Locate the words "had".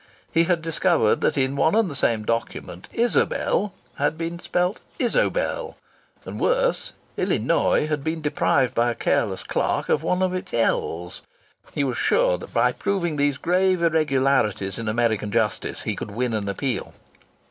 0.45-0.63, 3.97-4.17, 7.85-8.03